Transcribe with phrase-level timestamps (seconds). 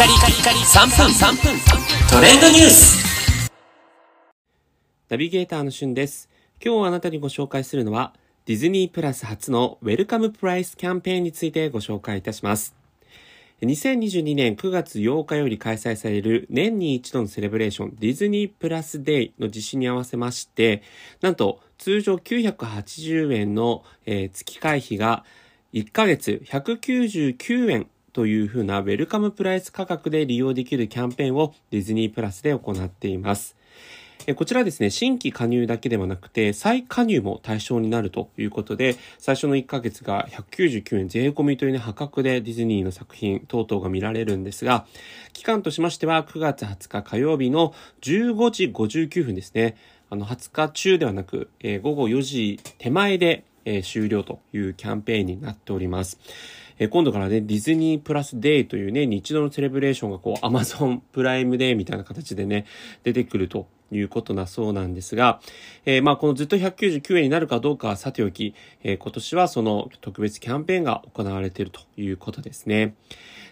[0.00, 1.60] カリカリカリ3分3分
[2.10, 3.50] トレンドニュース
[5.10, 6.30] ナビゲーターのしゅんです。
[6.64, 8.14] 今日あなたにご紹介するのは、
[8.46, 12.74] ディズニープラス初のウェルカムプライスキャンペーンについてご紹介いたします。
[13.60, 20.82] 2022年9月8日より開催される年に一度のセレブレーションディズニープラスデイの実施に合わせまして、
[21.20, 25.26] なんと通常980円の、えー月会費が
[25.74, 33.56] 1ヶ月199円というふうなウェルカムプライス価格で利用できるキャンペーンをディズニープラスで行っています。
[34.34, 44.86] こちらですね、新規加入だけではなくて、再加入も対象になるということで、最初の1ヶ月が199円税込みというね、破格でディズニーの作品等々が見られるんですが、
[45.32, 49.76] 期間としましては9月20日火曜日の15時59分ですね。
[50.10, 53.44] あの、20日中ではなく、えー午後4時手前で、
[53.76, 56.18] え終了というキャンペーンになっております。
[56.78, 62.64] え今度からね、ディズニープラスデイというね、日常のセレブレーションがこう、アマゾンプライムデーみたいな形でね、
[63.04, 65.40] 出てくるということなそうなんですが、
[65.84, 72.94] えーまあ、このずっと199円になるかどうかはさておき、えー今年はその特別キャンペーンが行われているということですね。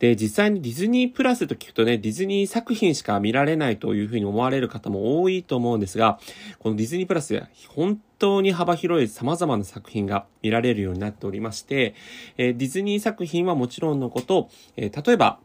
[0.00, 6.18] で、実際にディズニープラスと聞くとね、ディズニー作品しか見られないというふうに思われる方も多いと思うんですが、
[6.58, 11.94] このディズニープラス本当に幅広い様々な作品が見られるようになっておりまして、
[12.38, 15.38] えディズニー作品はもちろんのこと、え例えば、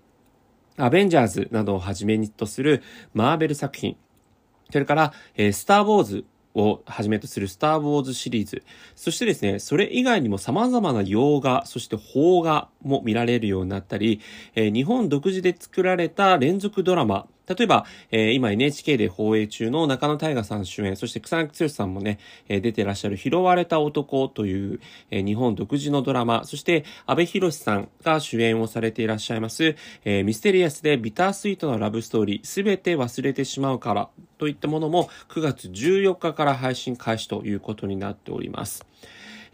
[0.77, 2.81] アベンジャーズなどをはじめにとする
[3.13, 3.97] マーベル作品、
[4.71, 8.63] それから、えースター・ウォーズをはじめとするスター・ウォーズシリーズ。
[8.95, 14.21] そしてですね、それ以外にも様々な洋画、そして邦画も見られるようになったり、
[14.55, 24.79] えー日本独自で作られた連続ドラマ、例えば、えー今 NHK で放映中の中野大河さん主演、そして草薙剛さんもね、えー出てらっしゃる拾われた男という、
[25.11, 38.85] えー日本独自のドラマ、そして阿部寛さんが主演をされていらっしゃいます、えミステリアスでビタースイートなラブストーリー、すべて忘れてしまうからといったものも9月14日から配信開始ということになっております。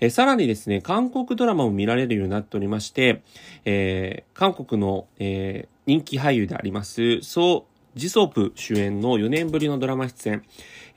[0.03, 3.21] えさらにですね、韓国ドラマも見られるようになっておりまして、
[3.65, 7.65] えー韓国の、えー人気俳優であります、ソ・
[7.95, 10.43] ジソプ主演の4年ぶりのドラマ出演、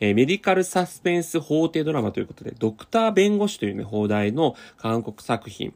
[0.00, 5.74] えーメディカルサスペンス法廷ドラマということで、ドクター弁護士というね、放題の韓国作品、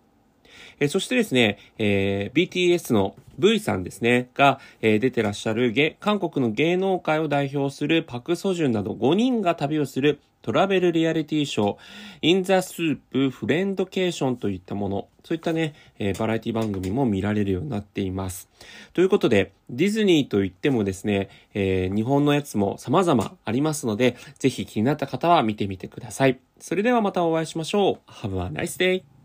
[0.80, 11.76] えーそしてですね、えー BTS の V さんですね、が、えー出てらっしゃる韓国の芸能界を代表するパク・ソジュンなど5人が旅をするトラベルリアリティショー、
[12.22, 18.48] インザスープフレンドケーションといったもの、そういったね、えーバラエティ番組も見られるようになっています。
[18.92, 26.38] ということで、ディズニーといってもですね、えー日本のやつも様々ありますので、ぜひ気になった方は見てみてください。
[26.60, 28.10] それではまたお会いしましょう。
[28.10, 29.17] Have a nice day!